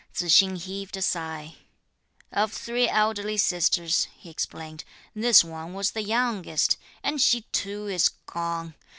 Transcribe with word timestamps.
Tzu 0.15 0.29
hsing 0.29 0.55
heaved 0.55 0.97
a 0.97 1.01
sigh. 1.03 1.57
"Of 2.31 2.51
three 2.53 2.89
elderly 2.89 3.37
sisters," 3.37 4.07
he 4.17 4.31
explained, 4.31 4.83
"this 5.13 5.43
one 5.43 5.75
was 5.75 5.91
the 5.91 6.01
youngest, 6.01 6.77
and 7.03 7.21
she 7.21 7.41
too 7.51 7.85
is 7.85 8.09
gone! 8.09 8.73